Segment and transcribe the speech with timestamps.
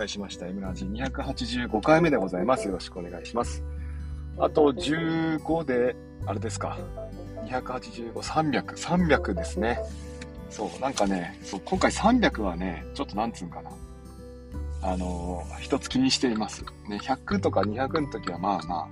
[0.00, 2.66] 介しました M ラジ285回目でございます。
[2.66, 3.62] よろしくお願いします。
[4.38, 5.94] あと15で、
[6.26, 6.78] あれですか。
[7.44, 9.78] 285、300、300ですね。
[10.48, 13.70] そう、なんかね、そう、今回300はね、ちょっとなんつうんかな。
[14.82, 16.64] あのー、一つ気にしています。
[16.88, 18.88] ね、100とか200の時はまあま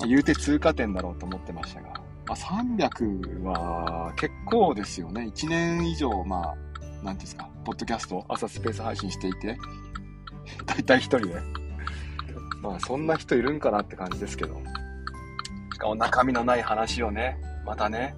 [0.00, 1.88] あ、言うて通過点だろうと思ってましたが、
[2.26, 5.30] まあ、300は結構ですよね。
[5.34, 6.56] 1年以上、まあ、
[7.02, 9.58] なんていうんですか、ポッドキャスト、朝スペース配信していて、
[10.64, 11.34] 大体一人で。
[12.62, 14.60] まあ、そんな人いるんかなって感じですけど。
[15.72, 18.16] しかも中身のない話をね、またね、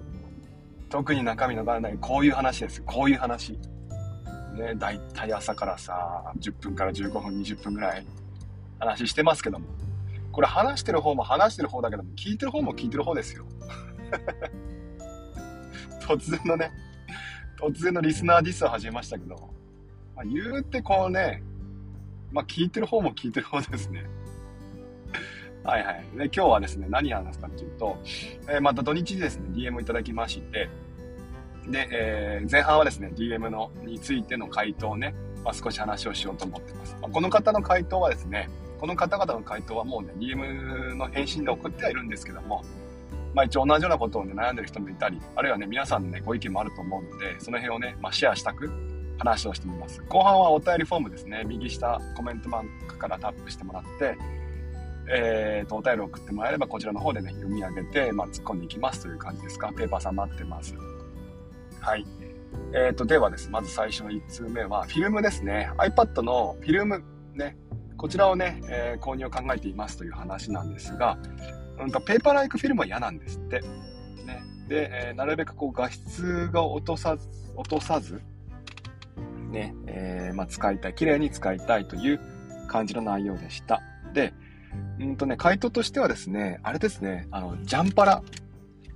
[0.89, 2.81] 特に中身のない、こういう話です。
[2.83, 3.59] こういう話。
[4.53, 8.05] ね、大体朝からさ、10分から15分、20分ぐらい
[8.79, 9.67] 話してますけども。
[10.31, 13.45] これ話してる方も話してる方だけども、聞いてる方も聞いてる方ですよ。
[16.01, 16.71] 突然のね、
[17.59, 19.35] 突然のリスナーディスを始めましたけど、
[20.15, 21.43] まあ、言うてこうね、
[22.31, 24.05] まあ、聞いてる方も聞いてる方ですね。
[25.63, 26.05] はいはい。
[26.15, 27.97] で、今日はですね、何話すかっていうと、
[28.47, 30.69] えー、また土日にですね、DM いただきまして、
[31.67, 35.13] で、えー、前半はですね、DM のについての回答をね、
[35.43, 36.97] まあ、少し話をしようと思ってます。
[37.01, 38.49] まあ、この方の回答はですね、
[38.79, 42.63] この方々の回答はもうね、DM の返信で送ってはいるんですけども、
[43.33, 48.71] まあ一応同じようなことをね、悩んでる人もいたり、あるいはね、皆さんのね、ご意見もあると思うので、その辺をね、まあシェアしたく
[49.19, 50.01] 話をしてみます。
[50.09, 54.17] 後半はお便りフォームですね、右下コメントマークからタップしてもらって、
[55.11, 59.71] えーと、お便りを送ってもらえれば、こちらの方でね、読み上げて、まあ突っ込んでいきますという感じですか。
[59.75, 60.75] ペーパーさん待ってます。
[61.79, 62.05] はい。
[62.73, 65.71] えーと、ではです、まず最初の1通目は、フィルムですね。
[65.77, 67.03] iPad のフィルム、
[67.33, 67.57] ね、
[67.97, 71.17] こちらをね、えー、購入を考えていますという話なんですが、
[71.79, 73.61] うんと、ペーパーライクフィルムは嫌なんですって。
[74.25, 74.43] ね。
[74.67, 78.21] で、えー、なるべくこう画質が落とさず、落とさず、
[79.49, 82.19] ね、えー、まあ、使いたい、綺麗に使いたいという
[82.67, 83.81] 感じの内容でした。
[84.13, 84.33] で、
[84.99, 88.23] うんとね、回答としてはですね、あれですね、あの、ジャンパラ。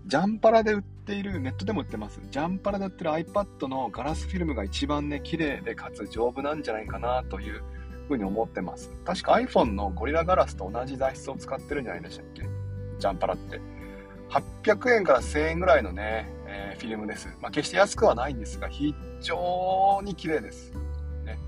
[0.06, 2.22] ジャンパラで売っている、ネットでも売ってます。
[2.30, 7.64] ジャンパラで売ってる iPad のガラスフィルムが一番ね、綺麗でかつ丈夫なんじゃないかなという
[8.08, 8.92] ふうに思ってます。
[9.06, 12.44] 確か iPhone のゴリラガラスと同じ材質を使ってるんじゃないでしたっけ？
[13.00, 13.62] ジャンパラって。
[14.30, 17.28] 800円から1000円ぐらいのね、えー、フィルムです。
[17.42, 20.72] まあ、決して安くはないんですが、非常に綺麗です。
[21.26, 21.40] ね、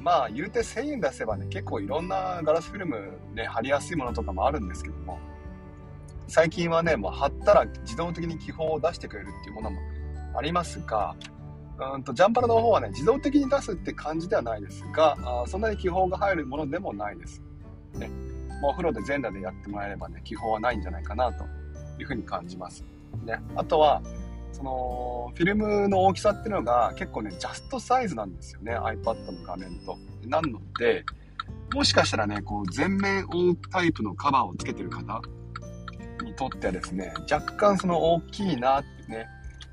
[0.00, 5.18] まあ、言うて1000円出せばね、結構いろんなガラスフィルムね、貼りやすいものとかもあるんですけども、
[6.28, 9.80] 最近はね、もう貼ったら自動的に気泡を出してくれるっていうものも
[10.34, 11.14] ありますが、
[11.94, 17.42] うんとジャンパラの方はね、自動的に出すって感じではないですが、あそんなに気泡が入るものでもないです。
[17.94, 18.08] ね、
[18.62, 21.44] まあ、お風呂で全裸でやってもらえればね、気泡はないんじゃないかなと
[21.98, 22.82] いうふうに感じます。
[23.24, 24.02] ね、あとは、
[24.52, 29.98] その、フィルムの大きさっていうのが結構ね、ジャストサイズなんですよね、iPad の画面と。
[30.26, 31.04] なので、
[31.74, 35.20] もしかしたらね、こう、全面覆うタイプのカバーをつけてる方
[36.22, 39.26] にとってはですね、若干その大きいなってね、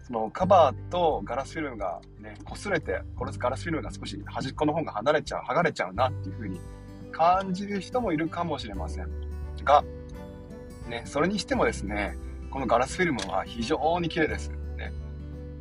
[0.03, 6.59] そのカバーとガラスフィルムがね、擦れて、これガラスフィルムが少し端っこの方が離れちゃう、剥がれちゃうなっていう風に
[7.11, 9.09] 感じる人もいるかもしれません
[9.63, 9.83] が、
[10.87, 12.17] ね、それにしてもですね、
[12.49, 14.51] このガラスフィルムは非常に綺麗です。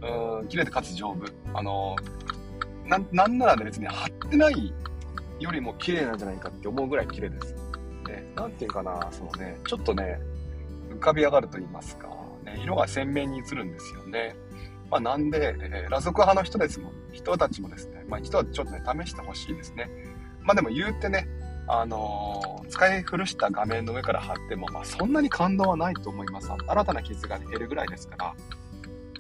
[0.03, 1.25] うん、綺麗でかつ丈夫。
[1.55, 1.97] あの
[2.87, 4.73] な、なんならね、別に貼ってない
[5.39, 7.55] よりも綺麗なんじゃないかって思うぐらい綺麗です。
[8.07, 10.21] ね、なんていうかな、そのね、ちょっとね、
[10.91, 12.09] 浮かび上がると言いますか、
[12.45, 14.35] ね、色が鮮明に映るんですよね。
[14.91, 19.91] まあ、なんで、えー、裸族派の人ですもん、人たちもですね、まあ、一度はちょっとね、試してほしいですね。
[20.41, 21.29] まあでも言うてね、
[21.67, 26.51] あのー、使い古した画面の上から貼っても、まあ、そんなに感動はないと思います。
[26.67, 28.35] 新たな傷が減るぐらいですから。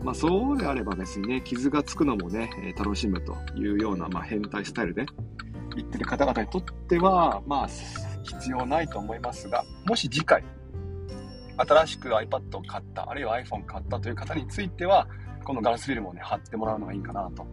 [0.02, 5.06] まあ、そうであればですね、傷がつくのもね、楽しむというような、まあ、変態スタイルで
[5.74, 7.68] 言ってる方々にとっては、まあ、
[8.22, 10.44] 必要ないと思いますが、もし次回、
[11.56, 15.08] 新しく iPad を買った、あるいは iPhone 買ったという方については、
[15.44, 17.44] このガラスフィルムをね、貼ってもらうのがいいかなと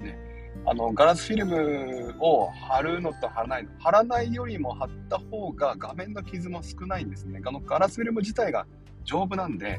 [0.00, 0.18] ね
[0.66, 3.70] あの、ガラスフィルムを貼るのと貼らないの。
[3.78, 7.40] 貼らないよりも貼った方が画面の傷も少ないんですね。
[7.44, 8.66] あの、ガラスフィルム自体が
[9.04, 9.78] 丈夫なんで、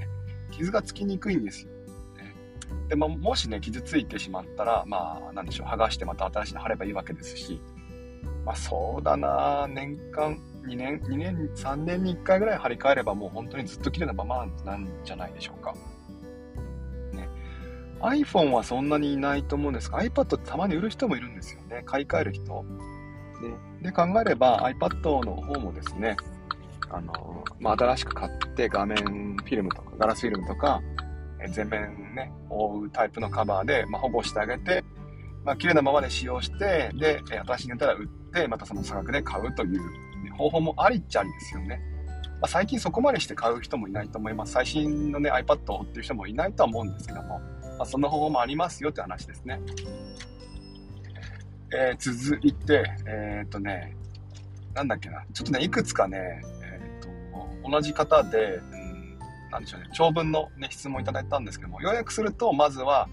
[0.51, 1.74] 傷がつきにくいんですよ。
[2.89, 7.61] で、ま、もしね、傷ついてしまったら、まあ、なんでしょう、剥がしてまた新しいの貼ればいいわけですし、
[8.45, 15.73] まあ、そうだな年間、2年、2年、3年に1回ぐらい貼り替えればもう本当にずっと綺麗なままなんじゃないでしょうか。
[17.13, 17.27] ね
[18.01, 21.81] iPhone はそんなにいないと思うんですが、iPad ってたまに売る人もいるんですよね。
[21.85, 22.65] 買い替える人。
[23.81, 26.15] で、で考えれば iPad の方もですね、
[26.89, 30.81] あの、まあ、新しく買って画面フィルムとか、ガラスフィルムとか、
[31.49, 34.83] 全面ね、覆うタイプのカバーで、まあ、保護してあげて、
[35.43, 39.81] まあ、綺麗なままで使用して、で、新しいネタら売って、またその差額で買うという、
[40.37, 41.81] 方法もありっちゃありですよね。
[42.41, 44.53] まあ、最近そこまでして買う人もいないと思います。
[44.53, 47.39] 最新のね、iPad をっていう人もいないとは思うんですけども、
[47.77, 49.61] まあ、そんな方法もありますよって話ですね。
[51.73, 53.95] えー、続いて、えー、っとね、
[54.73, 58.59] なんだっけな、ちょっとね、いくつかね、え、っと、同じ方で、
[59.55, 63.07] なんでしょうね、長文のね、質問いただいたんですけども、要約すると、まずは、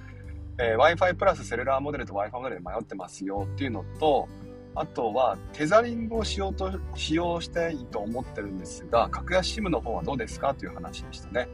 [0.59, 4.29] えー、Wi-Fi プラスセルラーモデルと Wi-Fi モデルで迷ってますよっていうのと、
[4.75, 11.49] あとは、テザリングをしようと、使用したいと思ってるんですが、格安 SIM の方はどうですかという話でしたね。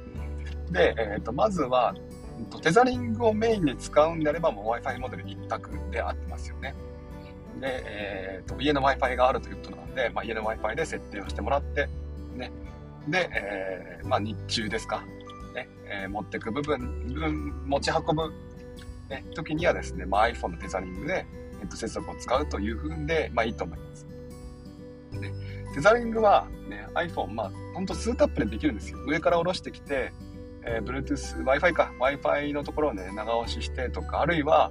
[0.70, 1.94] で、えっ、ー、と、まずは、
[2.62, 6.74] テザリングをメインに使うんであれば、もう Wi-Fi モデル一択で合ってますよね。
[7.60, 11.88] で、えっ、ー、と、家の Wi-Fi があるということなので、まあ、家の Wi-Fi で設定をしてもらって、
[13.10, 15.02] で、えー、まあ、日中ですか。
[15.54, 18.32] ね、えー、持ってく部分、部分、持ち運ぶ、
[19.08, 21.26] ね、時にはですね、まあ、iPhone のテザリングで、
[21.58, 24.06] ネット接続を使うというふうで、まあいいと思います。
[25.20, 25.32] で、
[25.74, 28.98] テザリングは、ね、iPhone、まあ、ほんと数タップでできるんですよ。
[29.06, 30.12] 上から下ろしてきて、
[30.62, 34.70] えー、Bluetooth、Wi-Fi か、Wi-Fi のところをね、長押ししてとか、あるいは、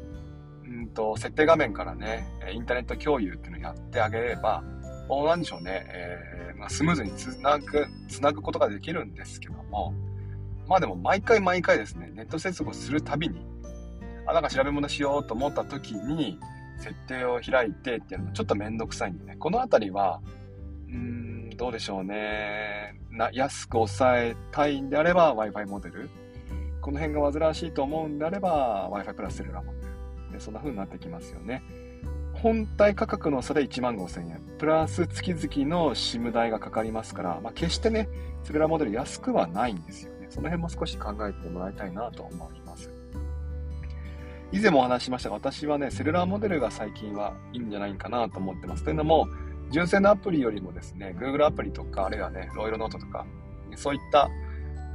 [0.66, 4.64] うんと、設定画面からね、インターネット共有っていうのをやってあげれば、
[5.10, 9.94] なんでしょうね、えー、まあ、スムーズにつなぐ、つなぐことができるんですけども、
[10.68, 13.46] まあでも毎回毎回ですね、ネット接続をするたびに、
[14.26, 16.40] あ、なんか調べ物しようと思った時に、
[16.78, 20.22] 設定を開いてっていうのもちょっとめんどくさいんでね、このあたりは、
[20.88, 23.00] うーん、どうでしょうね。
[23.12, 26.10] な、安く抑えたいんであれば Wi-Fi モデル。
[26.82, 29.80] この辺が煩わしいと思うんであれば Wi-Fi プラスセルラーモデ
[30.34, 30.40] ル。
[30.40, 31.64] そんな風になってきますよね。
[32.42, 34.42] 本体価格の差で1万5000円。
[34.60, 38.10] プラス月々の SIM 代がかかりますから、まあ、決してね、
[38.44, 40.28] セルラーモデル安くはないんですよね。
[40.30, 42.92] その辺も少し考えてもらいたいなと思います。
[44.52, 48.84] 以前もお話ししましたが、私はね、セルラーモデルが最近はいいんじゃないかなと思ってます。
[48.84, 49.28] というのも、
[49.72, 53.26] 純正のアプリよりもですね、Google アプリとか、あるいはね、ロイロノートとか、
[53.76, 54.30] そういった、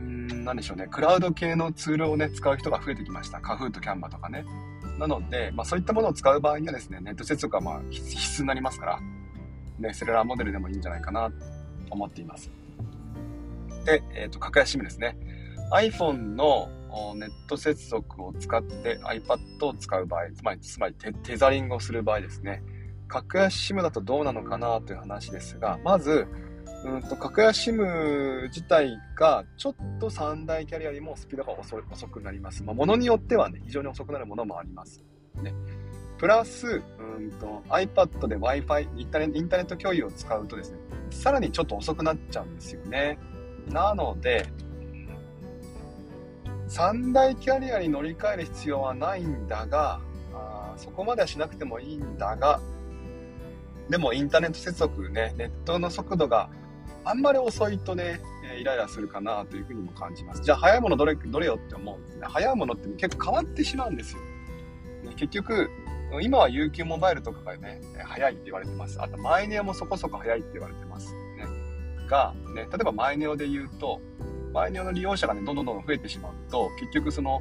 [0.01, 3.41] うん、なんでしょうね、クラウド系のツールをね、使う人が増えてきました。
[3.41, 4.45] カフーとキャンバとかね。
[4.99, 9.01] なので、まあ、そういったものを使う場合にはですね、ネット接続はまあ必須になりますから、
[9.79, 11.37] ね、セルラーモデルでもいいんじゃないかなと
[11.91, 12.51] 思っています。
[13.85, 15.17] で、えっ、ー、と、格安 SIM ですね。
[15.73, 16.69] iPhone の
[17.17, 22.63] ネット接続を使って iPad を使う場合、つまり、つまりテザリングをする場合ですね。
[23.09, 26.27] 格安 SIM だとどうなのかなという話ですが、まず、
[26.85, 32.65] うんと格安 SIM 自体がちょっと3大キャリアよりもスピードが遅遅くなります。
[32.65, 35.03] まあ、ものによってはね、非常に遅くなるものもあります。
[35.43, 35.55] ね、
[36.19, 40.79] プラス、うんと iPad で Wi-Fi インターネット共有を使うとですね、
[41.11, 43.19] さらにちょっと遅くなっちゃうんですよね。
[43.69, 44.47] なので、
[46.69, 50.01] 3大キャリアに乗り換える必要はないんだが、
[50.35, 52.61] あそこまではしなくてもいいんだが、
[53.89, 56.49] でもインターネット接続ね、ネットの速度が
[57.05, 60.43] あんまり遅いとね、えイライラするかなというふうにも感じます。
[60.43, 62.27] じゃあ早いものどれどれよって思うんですね。
[62.29, 64.21] 早いものって結構変わってしまうんですよ。
[64.23, 65.71] ね、結局、
[66.21, 69.01] 今は UQ モバイルとかがね、早いって言われてます。
[69.01, 71.13] あと、マイネオもそこそこ早いって言われてます。
[71.15, 71.47] ね。
[72.09, 74.01] が、ね、例えばマイネオで言うと、
[74.53, 77.41] マイネオの利用者がね、どんどんどんどん増えてしまうと、結局その、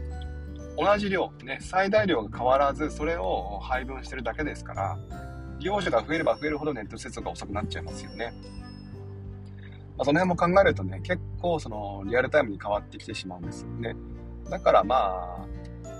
[0.77, 4.97] 同じ量、ね、最大量が変わらず、それを配分してるだけですから、
[5.59, 8.33] 利用者が増えれば増えるほどネット接続が遅くなっちゃいますよね。
[9.97, 13.95] まあ、その辺も考えるとね、結構そのリアルタイムに変わってきてしまうんですよね。
[14.49, 15.45] だからまあ、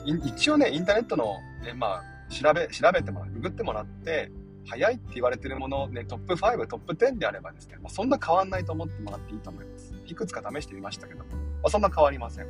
[0.05, 4.31] 一応ね、インターネットの、ね、まあ、調べ、調べてもらう、ググってもらって、
[4.65, 9.93] 早いって言われてるもの、ね、トップ5、トップ10であればですね、まあ、そんな変わんないと思ってもらっていいと思います。
[10.07, 12.48] いくつか試してみましたけども、まあ、そんな変わりません。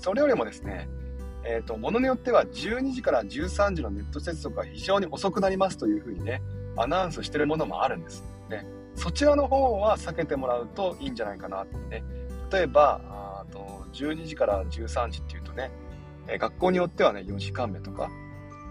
[0.00, 0.88] それよりもですね、
[1.44, 6.42] えっ、ー、と、ものによっては12時から13時のネット接続が非常に遅くなりますというふうにね、
[6.76, 8.24] アナウンスしてるものもあるんです。
[8.50, 12.02] ね、そちらの方は避けてもらうといいんじゃないかなってね。
[12.50, 15.70] 例えば、あと12時から13時っていうとね、
[16.28, 18.10] え学校によってはね、4時間目とか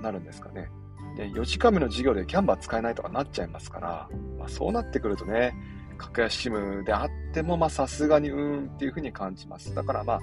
[0.01, 0.69] なるんですかね。
[1.15, 5.53] で、4時間目の授業でキャンバー使えないとかなっちゃいますから、まあ、そうなってくるとね、
[5.97, 9.73] 格安 SIM であっても、まあさすがにうーんっていうふうに感じます。
[9.73, 10.19] だからまあ、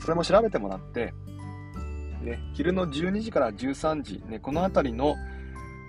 [0.00, 1.12] それも調べてもらって、
[2.22, 5.16] ね、昼の12時から13時、ね、このあたりの、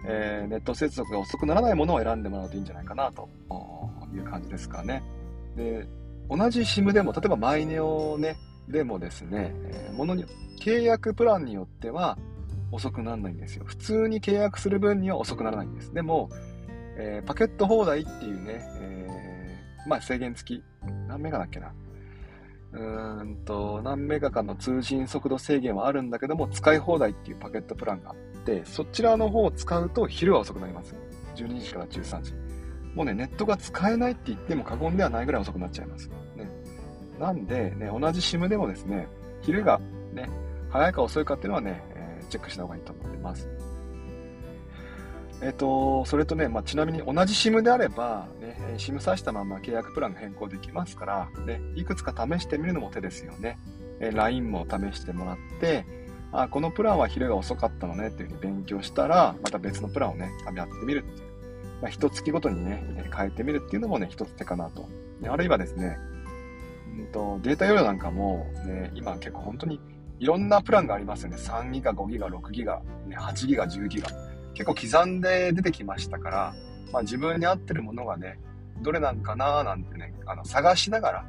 [0.10, 3.30] えー、ネット接続が遅くならないものを選んでもらうといいんじゃないかなと
[4.14, 5.04] いう感じですかね。
[5.56, 5.86] で、
[6.30, 8.38] 同じ SIM でも、例えばマイネオね、
[8.70, 10.26] でもですね、えー、ものに、
[10.62, 12.18] 契約プランによっては
[12.72, 13.64] 遅くならないんですよ。
[13.66, 15.94] 普通に契約する分には遅くならないんです。
[15.94, 16.30] でも、
[16.98, 20.64] えー、パケット放題っていうね、えー、まあ制限付き、
[21.08, 21.74] 何メガだっけな。
[22.74, 28.14] うーんと、何メガかの通信速度制限はあるんだけども、使い放題っていうパケットプランが、
[28.66, 30.96] そちらの方を使うと昼は遅くなります。
[31.36, 32.34] 12時から13時。
[32.96, 36.10] もうね、ネットが使えないって言っても過言ではないぐらい遅くなっちゃいます。
[36.36, 36.50] ね。
[37.20, 39.08] なんで、ね、同じ SIM でもですね、
[39.42, 39.80] 昼が
[40.14, 40.28] ね、
[40.70, 43.48] 早いか遅いかっていうのはね、えー、チェックした方がいいと思ってます。
[45.42, 53.60] えっ、ー、と、それとね、まあ、ちなみに同じ SIM であれば、ね、SIM 挿したまま契約プランが変更できますから、ね、いくつか試してみるのも手ですよね。
[54.00, 55.86] え LINE も試してもらって、
[56.32, 61.28] あ、このプランは昼が遅かったのねっていうふうに勉強したら、また別のプランをね、試ってみるっていう。
[61.82, 62.84] まあ、一月ごとにね、
[63.16, 64.88] 変えてみるっていうのもね、一つ手かなと。
[65.28, 65.98] あるいはですね、
[66.98, 69.80] うんと、データ容量なんかも、ね、今結構本当に
[70.20, 71.38] いろんなプランがありますよね。
[71.38, 74.10] 3ギガ、5ギガ、6ギガ、8ギガ、10ギガ。
[74.54, 76.56] 結構刻んで出てきましたから、
[76.92, 78.40] まあ、自分に合ってるものがね、
[78.82, 81.26] どれなんかなーなんてね、あの、探しながら、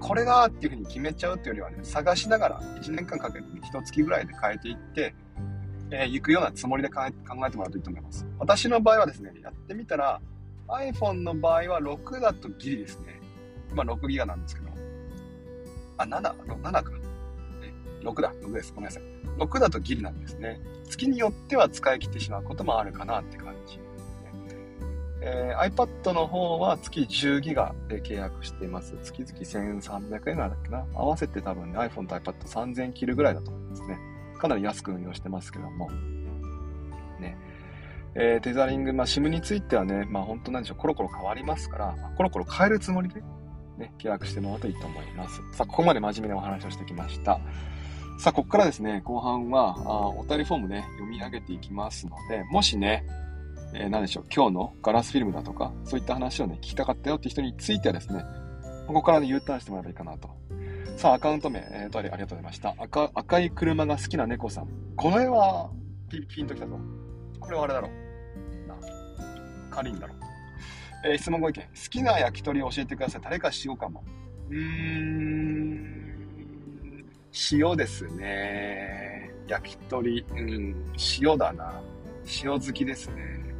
[0.00, 5.14] これだっていうふうに決めちゃうっていうよりはね、探しながら1年間かけて1月ぐらいで変えていって、
[5.90, 7.12] えー、行くようなつもりで考え
[7.50, 8.26] てもらうといいと思います。
[8.38, 10.20] 私の場合はですね、やってみたら、
[10.68, 13.20] iPhone の場合は6だとギリですね。
[13.70, 14.68] 今6ギガなんですけど。
[15.98, 16.20] あ、7、
[16.62, 16.82] 7か。
[18.02, 18.72] 6だ、6です。
[18.72, 19.02] ごめんなさい。
[19.38, 20.60] 6だとギリなんですね。
[20.88, 23.51] 月によっては使い切ってしまうこともあるかなって感じ。
[25.24, 28.98] えー、iPad の方は月10ギガで契約しています。
[29.04, 29.32] 月々
[29.78, 30.84] 1300円なんだっけな。
[30.94, 33.98] 合わせて多分ね、iPhone と iPad3000 切るぐらいだと思いますね。
[34.36, 35.88] かなり安く運用してますけども。
[37.20, 37.36] ね。
[38.16, 43.22] えー、テザリング、まあ、SIM についてはね、まあ、本当なんでしょう、コロコロ変わりますから、コロコロ変えるつもりで、
[43.78, 45.36] ね、契約してもらうといいと思います。
[45.52, 47.38] さあ、ここまで真面目なお話をしてきました。
[48.18, 53.06] さあ、ここからですね、後半は、あお便りフォームね、読み上げていきますので、もしね、
[53.74, 58.24] えー、何でしょう、今日のガラスフィルムだとか、そういった話をね、聞きたかったよって人についてはですね、
[58.86, 60.28] ここからね、U ターンしてもらえばいいかなと。
[60.96, 62.74] さあ、アカウント名、えー、とありがとうございました。
[62.78, 64.68] 赤赤い車が好きな猫さん。
[64.96, 65.70] この絵は
[66.08, 66.78] ピ、ピンときたぞ。
[67.40, 68.68] これはあれだろう。
[68.68, 68.76] な、
[69.70, 70.16] カリンだろう。
[71.04, 71.62] えー、質問ご意見。
[71.62, 73.20] 好きな焼き鳥を教えてください。
[73.22, 74.04] 誰か塩かも。
[74.50, 76.12] うーん、
[77.52, 79.32] 塩ですね。
[79.48, 81.80] 焼き鳥、うん、塩だな。
[82.44, 83.51] 塩好きですね。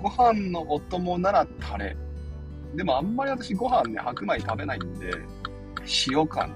[0.00, 1.96] ご飯のお供ならタレ。
[2.74, 5.10] でもあんまり私ご飯ね、白米食べないんで、
[6.08, 6.54] 塩かな。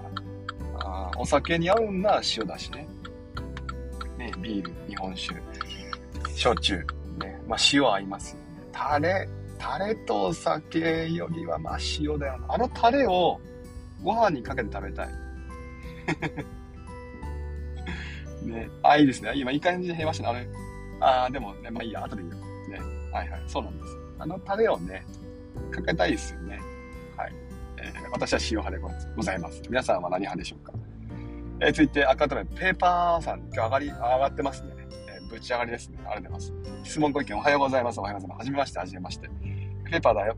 [0.85, 2.87] あお酒に合うんなら塩だしね。
[4.19, 5.35] ね、ビール、日本酒、
[6.35, 6.77] 焼酎。
[7.19, 8.69] ね、まあ塩合いますよね。
[8.73, 12.55] タレ、タレとお酒よりはまあ塩だよな。
[12.55, 13.41] あのタレを
[14.03, 15.09] ご飯にかけて食べたい。
[18.47, 19.33] ね、あ、いいですね。
[19.37, 20.49] 今いい感じで減りましたね。
[21.01, 22.35] あれ、あでもね、まあいいや、後で言う。
[22.73, 22.81] ね。
[23.13, 23.99] はいはい、そうなんです。
[24.19, 25.05] あのタレをね、
[25.71, 26.61] かけたいですよね。
[27.17, 27.33] はい。
[27.79, 29.63] えー、私は塩派でございます。
[29.69, 30.73] 皆さんは何派でしょうか？
[31.61, 34.73] えー、続いて赤トメ、ペーパーさん、今日上がり、上がってますね。
[35.09, 35.99] えー、ぶち上がりですね。
[36.07, 36.91] ありがとうございます。
[36.91, 38.01] 質問ご意見おはようございます。
[38.01, 38.39] おはようございます。
[38.41, 39.29] はじめまして、はじめまして。
[39.91, 40.37] ペーパーだよ。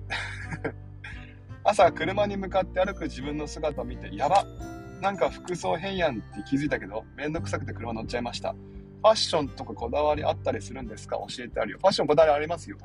[1.65, 4.45] 朝、車に向かって歩く自分の姿を見て、やば
[5.01, 8.55] なんか服装変やんって気づいたけど、めんどくさくて車乗っちゃいました。
[9.05, 11.19] ファッションとかこだわりあったりするんですか？
[11.19, 11.79] 教えてあるよ。
[11.79, 12.79] ファッションこだわりありますよ。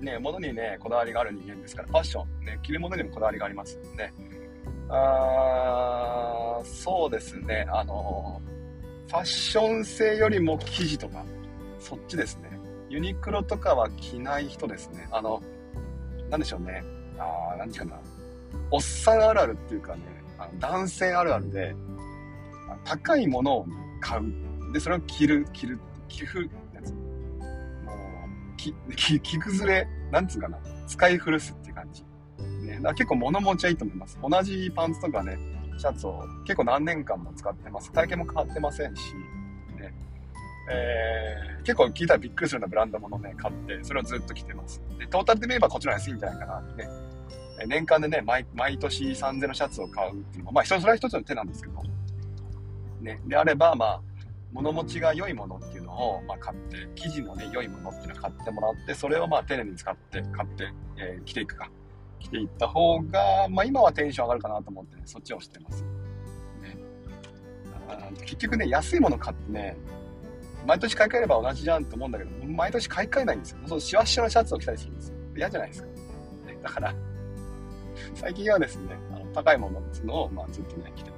[0.00, 4.12] ね、物にね、こだわりがある人間ですから、ファッション、ね、着るものにもこだわりがありますね。
[4.88, 8.42] あー、そうですね、あの、
[9.06, 11.24] ファッション性よりも生地とか、
[11.78, 12.50] そっちですね。
[12.88, 15.06] ユニクロとかは着ない人ですね。
[15.12, 15.40] あの、
[16.30, 16.82] なんでしょうね。
[17.16, 18.02] あー、何て言うかな。
[18.72, 20.02] おっさんあるあるっていうかね、
[20.36, 21.76] あの男性あるあるで、
[22.84, 23.66] 高いものを
[24.00, 24.22] 買う
[24.72, 26.40] で、それを着る、着る、寄付、
[26.74, 26.92] やつ。
[26.92, 26.98] も
[28.52, 32.04] う、き、 き、着崩れ、なんつうかな、使い古すって感じ。
[32.66, 34.18] ね、だ結構物持ちはいいと思います。
[34.22, 35.38] 同じパンツとかね、
[35.78, 37.92] シャツを結構何年間も使ってます。
[37.92, 39.14] 体型も変わってませんし、
[39.76, 39.92] ね、
[40.70, 44.80] えー、結構聞いたらびっくりするようなブランドものね、買って、それをずっと着てます。
[44.98, 47.12] で、トータルで見ればこっちの方が安いんじゃないかなってね。
[47.66, 51.82] 年間でね、毎毎年3000のシャツを買うっていうのも、まあ、それは一つの手なんですけど、
[53.00, 54.00] ね、であれば、まあ、
[54.52, 61.70] 物持ちが良いものっていうのを、まあ、買って、生地のね、良いものっていうのを買ってもらって、それをまあ、丁寧に使って、買って、えー、着ていくか。
[62.20, 65.82] 着ていった方が、まあ、今はテンション上がるかなと思って、ね、そっちをしてます。
[66.62, 66.76] ね。
[68.20, 69.76] 結局ね、安いもの買ってね、
[70.66, 73.58] 毎年買い替えれば同じじゃんと思うんだけど、毎年買い替えないんですよ。
[73.66, 75.16] そのシワシワのシャツを着たりするんですよ。
[75.36, 75.88] 嫌じゃないですか。
[75.88, 75.94] ね、
[76.62, 76.94] だから、
[78.14, 81.11] 最近はですね、あの高いものを、まあ、ずっとね、着て。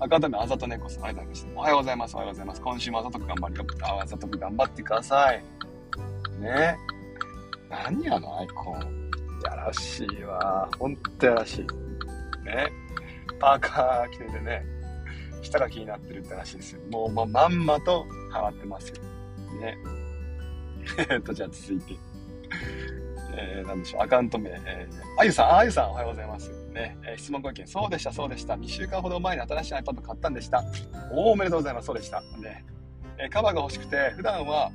[0.00, 1.60] 赤目あざと猫さん、ありがとうございました。
[1.60, 2.14] おはようございます。
[2.14, 2.60] おはようございます。
[2.62, 3.66] 今週もあざとく頑張りよ。
[3.82, 5.44] あざとく頑張ってください。
[6.40, 6.76] ね。
[7.68, 9.10] 何やの、アイコン。
[9.44, 10.70] やらしいわ。
[10.78, 11.60] ほんとやらしい。
[12.44, 12.72] ね。
[13.38, 14.64] パーカー着ててね、
[15.42, 16.80] 下が気になってるって話ですよ。
[16.90, 18.94] もう、もうまんまとハマってますよ。
[19.60, 19.76] ね。
[21.10, 21.94] え っと、じゃあ続いて。
[23.36, 26.59] えー、なんでしょう、アカウント名、えー、あゆさん、あゆさん、おはようございます。
[26.72, 28.54] ね、え、質問ご意見、そうでした、そうでした。
[28.54, 30.64] 2週間ほど前に新しい iPad 買ったんでした。
[31.12, 32.20] おおめでとうございます、そうでした。
[32.38, 32.64] ね、
[33.18, 34.70] え、カバーが欲しくて、普段は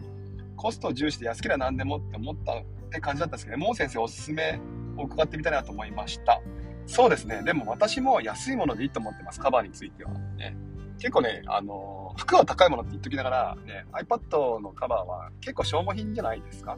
[0.55, 4.59] コスト重視で安ければ何でもって思ったって感じだったんですけど、もう先生おすすめ
[4.97, 6.41] を伺ってみたいなと思いました。
[6.87, 7.41] そうですね。
[7.43, 10.11] でも私も安いものでいいと思ってます、カバーについては。
[10.37, 10.55] ね、
[10.99, 16.77] 結構ね、あの、服は高いものって言っときながら、ね、iPad のカバーは結構消耗品じゃないですか。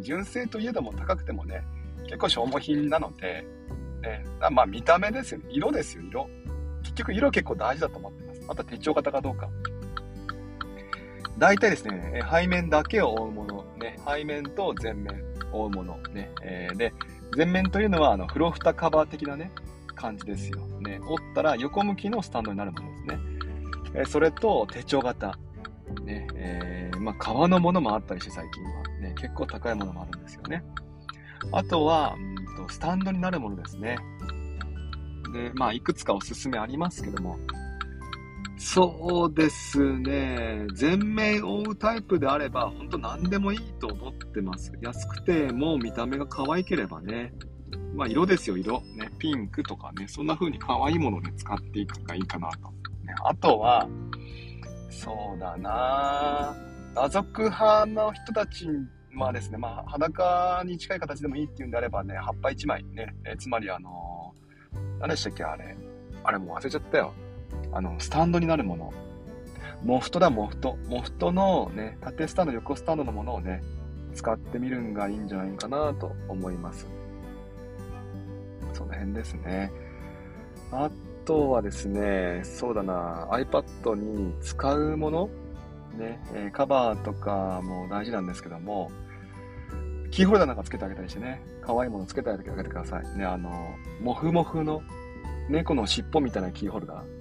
[0.00, 1.62] 純正といえども高くてもね、
[2.04, 3.46] 結構消耗品なので、
[4.02, 5.46] ね、まあ見た目ですよね。
[5.50, 6.28] 色ですよ、色。
[6.82, 8.42] 結局色結構大事だと思ってます。
[8.46, 9.48] また手帳型かどうか。
[11.38, 16.92] 大体ですね、背面だけを覆うもの、ね、背面と前面覆うもの、ね、えー、で、
[17.36, 19.52] 前面というのは、あの、フロフタカバー的なね、
[19.94, 20.58] 感じですよ。
[20.80, 23.18] ね、折ったら横向きのスタンドになるものですね。
[23.94, 25.38] えー、それと手帳型。
[26.04, 28.70] ね、えー、まあ、革のものもあったりして、最近は。
[29.00, 30.64] ね、結構高いものもあるんですよね。
[31.52, 33.96] あとは、うんと、スタンドになるものですね。
[35.32, 37.38] で、まあ、いくつかおすすめありますけども、
[38.58, 40.66] そうですね。
[40.74, 44.72] 全面覆うタイプであれば、本当何でもいいと思ってます。
[44.82, 47.32] 安くても見た目が可愛ければね。
[47.94, 48.80] まあ色ですよ、色。
[48.96, 52.58] ね、ピンクとかね、そんな風に可愛いもので使っていくのがいいかなと。
[52.58, 53.88] ね、あとは、
[54.90, 56.54] そうだな
[56.94, 58.66] 裸族派の人たち
[59.10, 65.76] まあですね、まあ裸に近い形でもいいっていうんであればね、葉っぱ1枚ね、えつまりあのー、何でしたっけ、あれ。
[66.24, 67.12] あれもう忘れちゃったよ。
[67.72, 68.92] あの、スタンドになるもの。
[69.84, 70.76] モフトだ、モフト。
[70.88, 73.62] モフトのね、縦スタンド、横スタンドのものをね、
[74.14, 76.86] 使ってみるんがいいんじゃないかなと思います。
[78.72, 79.70] その辺ですね。
[80.72, 80.90] あ
[81.24, 85.30] とはですね、そうだな、iPad に使うもの
[85.98, 88.90] ね、えカバーとかも大事なんですけども、
[90.10, 93.18] キーホルダーなんかつけてあげたりしてね、可愛いものつけてあげてください。
[93.18, 94.82] ね、あの、もふもふの
[95.48, 97.18] 猫の尻尾みたいなキーホルダー。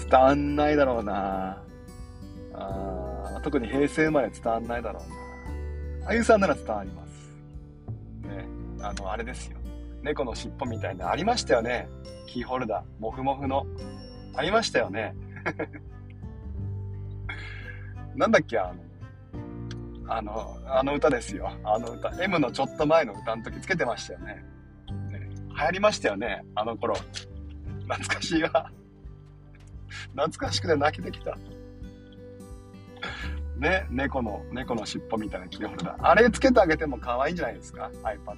[0.10, 1.62] 伝わんないだろうな
[2.54, 7.10] あ特に平成生まれ伝わんないだろうなあゆさんなら伝わります。
[8.26, 8.46] ね、
[8.80, 9.58] あの、あれですよ。
[10.02, 11.88] 猫の尻尾みたいな、ありましたよね。
[12.26, 13.66] キーホルダー、もふもふの。
[14.34, 15.14] ありましたよね。
[18.16, 18.82] なんだっけ、あの、
[20.08, 21.50] あの、あの歌ですよ。
[21.64, 22.10] あの歌。
[22.22, 24.44] M のちょっと前の歌の時つけてましたよね。
[25.10, 26.96] ね流行りましたよね、あの頃。
[27.88, 28.70] 懐かしいわ。
[30.12, 31.36] 懐かしくて泣けてきた。
[33.56, 36.08] ね、猫の、猫の尻尾みたいなキーホルダー。
[36.08, 38.36] あれつけてあげても可愛いんじゃないですか ?iPad。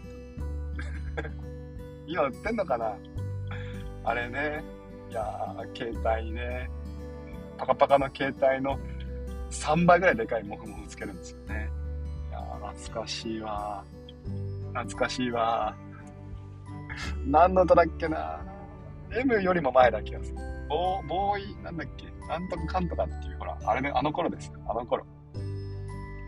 [2.07, 2.97] 今売ってんのかな？
[4.05, 4.65] あれね。
[5.13, 6.71] いやー、携帯ね。
[7.59, 8.79] パカパカの携帯の
[9.51, 11.69] 3倍ぐらいでかいモフモフつけるんですよね。
[12.31, 13.85] いやー、懐かしいわ。
[14.73, 15.77] 懐かしいわ。
[17.27, 18.41] 何の歌だっけな
[19.15, 20.37] ?M よりも前だ気がする。
[20.71, 22.07] ボー、ボーイ、なんだっけ？
[22.27, 24.51] なんとかかんとかっていう、ほら、あれね、あの頃です。
[24.67, 25.05] あの頃。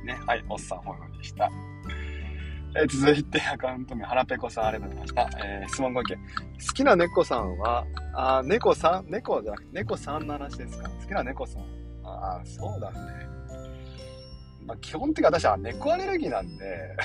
[0.04, 1.50] ね、はい、おっさんホイホイでした。
[2.76, 5.46] え、続いてアカウント名、はらぺこさんありがとうございました。
[5.46, 6.16] えー、質問ご意見。
[6.16, 11.62] 好きな猫さんは、あ、猫さん猫じゃなくて、猫さんの話ですか好きな猫さん。
[12.04, 12.98] ああ、そうだね。
[14.66, 16.96] まあ、基本的に私は猫アレルギーなんで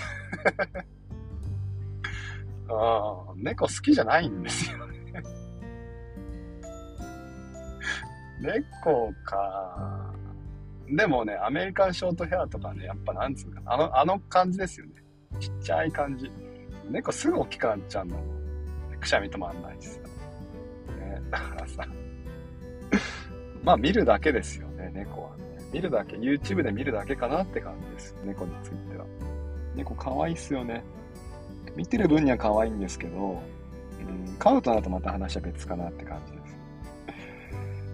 [2.69, 4.99] ああ、猫好きじゃないんですよね。
[8.41, 10.13] 猫か。
[10.87, 14.93] でもね、アメリカンショートヘアとかね、やっぱなんつうか、あの、あの感じですよね。
[15.39, 16.31] ちっちゃい感じ。
[16.89, 18.17] 猫すぐ大きくなっちゃうの。
[18.99, 19.99] くしゃみ止まんないしさ。
[20.97, 21.87] ね、だからさ。
[23.63, 25.43] まあ見るだけですよね、猫はね。
[25.71, 28.15] 見るだけ、YouTube で見るだけかなって感じです。
[28.23, 29.05] 猫については。
[29.75, 30.83] 猫可愛いっすよね。
[31.75, 33.41] 見てる分には可愛いんですけど、
[33.99, 36.57] うん、飼うとなるとまた話は別かなって感じです。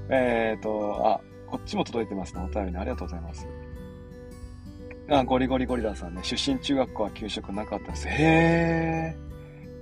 [0.09, 2.41] えっと、あ、こっちも届いてますね。
[2.41, 2.77] お便り。
[2.77, 3.47] ありがとうございます。
[5.09, 6.23] あ、ゴリゴリゴリラさんね。
[6.23, 8.07] 出身中学校は給食なかったです。
[8.07, 9.15] へ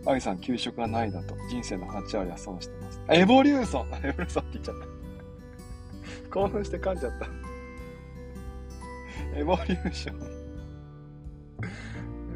[0.06, 0.10] ー。
[0.10, 1.36] あゆさん、給食はないだと。
[1.50, 3.02] 人生の8割は損してます。
[3.10, 4.76] エボリューション エボリューションって言っちゃっ
[6.24, 6.30] た。
[6.30, 7.28] 興奮して噛んじゃった。
[9.40, 10.20] エボリューション。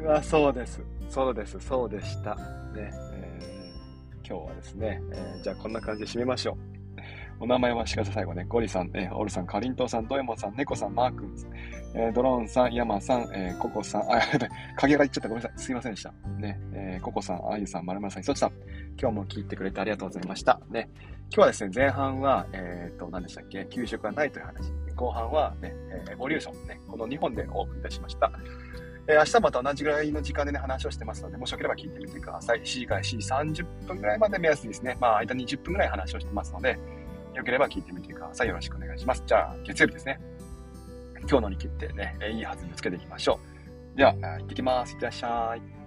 [0.02, 0.82] うわ、そうです。
[1.10, 2.34] そうです、そうでした。
[2.36, 6.67] ね、えー、今日はですね、えー、じゃあこんな感じで締めましょう。
[7.40, 11.32] お名前はしかし最後ね、ゴリさん、えー、オルさん、かりんとうさん、ドエモさん、ネコさん、マー君、
[11.94, 15.28] えー、ドローンさん、ヤマさん、えー、ココさん、あ、やばい、影がいっちゃった。
[15.28, 15.58] ごめんなさい。
[15.60, 16.12] すいませんでした。
[16.38, 18.52] ね、えー、ココさん、あゆさん、まるまるさん、そちさん、
[19.00, 20.60] 今日も聞いてくれてありがとうございました。
[20.68, 20.90] ね、
[21.30, 23.66] 今日はですね、前半は、えっ、ー、と、何でしたっけ？
[23.66, 24.72] 給食がないという話。
[24.96, 28.32] 後半はね、えー、エボリューションね、この2本でお送りいたしました。
[29.06, 32.60] えー、明日また同じぐらいの時間でね、話をしてますので、もしよければ聞いてみてください。
[32.60, 34.96] 7時から C 30分ぐらいまで目安ですね。
[35.00, 36.78] まあ、間20分ぐらい話をしてますので、
[37.34, 38.48] よければ聞いてみてください。
[38.48, 39.22] よろしくお願いします。
[39.26, 40.20] じゃあ、月曜日ですね。
[41.28, 43.38] 今日の日記ってね、いい弾みをつけていきましょ
[43.94, 43.96] う。
[43.96, 44.92] では、行ってきます。
[44.92, 45.77] いってらっしゃい。